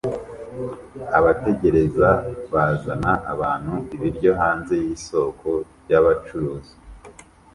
Abategereza 1.17 2.09
bazana 2.53 3.11
abantu 3.33 3.73
ibiryo 3.95 4.31
hanze 4.41 4.73
yisoko 4.85 5.47
ryabacuruzi 5.81 6.73